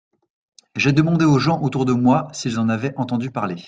[0.75, 3.57] J’ai demandé aux gens autour de moi s’ils en avaient entendu parler.